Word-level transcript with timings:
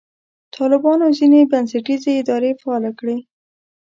طالبانو 0.55 1.05
ځینې 1.17 1.39
بنسټیزې 1.51 2.11
ادارې 2.21 2.51
فعاله 2.61 2.91
کړې. 2.99 3.17